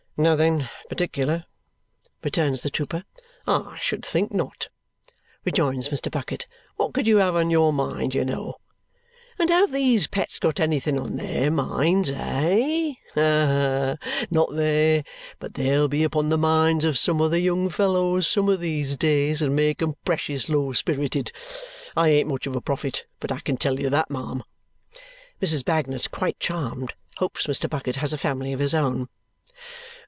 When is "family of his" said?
28.19-28.75